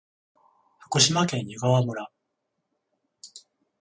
[0.79, 2.11] 福島県湯川村